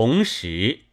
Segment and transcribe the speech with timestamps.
[0.00, 0.84] 同时。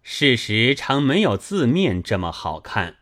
[0.00, 2.98] 事实常没有字面这么好看。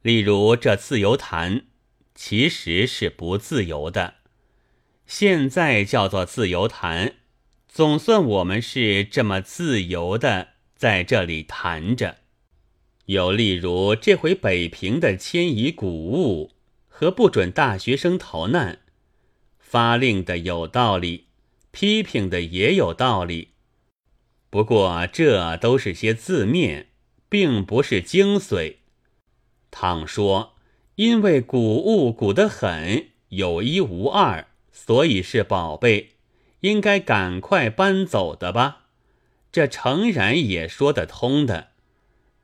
[0.00, 1.66] 例如这自由谈，
[2.12, 4.14] 其实是不自由的。
[5.06, 7.14] 现在叫做自由谈，
[7.68, 12.16] 总算我们是这么自由的在这里谈着。
[13.04, 16.50] 又例如这回北平的迁移谷物
[16.88, 18.80] 和不准大学生逃难，
[19.60, 21.28] 发令的有道理，
[21.70, 23.50] 批评的也有道理。
[24.52, 26.88] 不过这都是些字面，
[27.30, 28.74] 并不是精髓。
[29.70, 30.52] 倘说
[30.96, 36.10] 因为谷物谷得很，有一无二，所以是宝贝，
[36.60, 38.82] 应该赶快搬走的吧？
[39.50, 41.68] 这诚然也说得通的。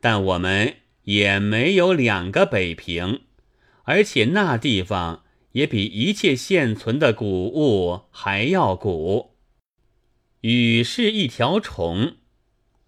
[0.01, 3.21] 但我们也没有两个北平，
[3.83, 9.35] 而且那地方也比一切现存的古物还要古。
[10.51, 12.17] 雨是一条虫，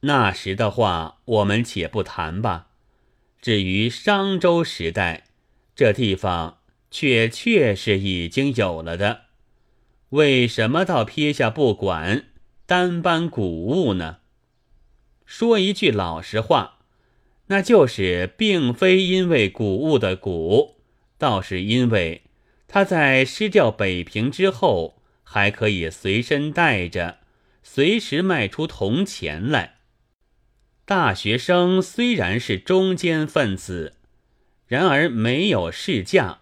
[0.01, 2.69] 那时的话我们且不谈吧。
[3.39, 5.25] 至于商周时代，
[5.77, 9.25] 这地方却确是已经有了的。
[10.09, 12.29] 为什么倒撇下不管，
[12.65, 14.21] 单搬古物呢？
[15.27, 16.79] 说一句老实话。
[17.49, 20.77] 那就是并非因为谷物的谷，
[21.19, 22.23] 倒是因为
[22.67, 27.19] 他在失掉北平之后，还可以随身带着，
[27.63, 29.79] 随时卖出铜钱来。
[30.85, 33.95] 大学生虽然是中间分子，
[34.67, 36.41] 然而没有市价。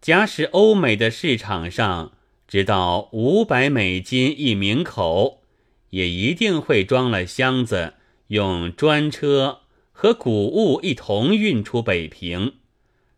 [0.00, 2.12] 假使欧美的市场上
[2.48, 5.42] 直到五百美金一名口，
[5.90, 7.94] 也一定会装了箱子，
[8.28, 9.60] 用专车。
[9.94, 12.54] 和谷物一同运出北平，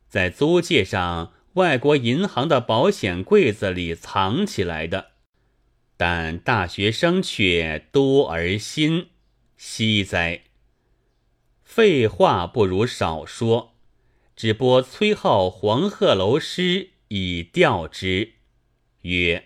[0.07, 5.13] 在租界上外国银行的保险柜子里藏起来的，
[5.97, 9.09] 但大学生却多而新，
[9.57, 10.43] 惜哉！
[11.63, 13.75] 废话不如少说，
[14.35, 16.63] 只播崔颢《黄鹤楼诗》
[17.09, 18.35] 以调之，
[19.03, 19.45] 曰：“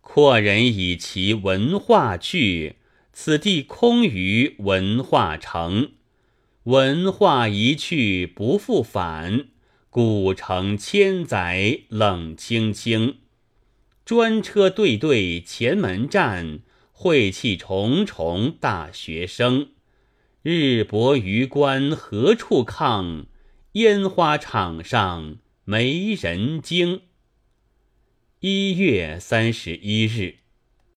[0.00, 2.76] 阔人以其文化去，
[3.12, 5.92] 此地空余文化城。”
[6.64, 9.50] 文化一去不复返，
[9.88, 13.18] 古城千载冷清清。
[14.06, 16.60] 专车对对前门站，
[16.92, 19.70] 晦气重重大学生。
[20.42, 23.26] 日薄余关何处抗？
[23.72, 27.00] 烟花场上没人惊。
[28.38, 30.36] 一月三十一日。